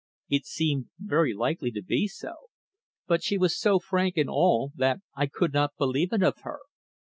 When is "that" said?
4.73-4.99